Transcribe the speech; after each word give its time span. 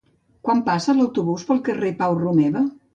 Quan 0.47 0.63
passa 0.69 0.95
l'autobús 1.01 1.47
pel 1.53 1.63
carrer 1.71 1.95
Pau 2.05 2.21
Romeva? 2.27 2.69